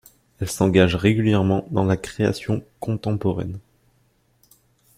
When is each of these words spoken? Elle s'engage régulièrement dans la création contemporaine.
Elle 0.39 0.49
s'engage 0.49 0.95
régulièrement 0.95 1.67
dans 1.69 1.85
la 1.85 1.95
création 1.95 2.63
contemporaine. 2.79 3.59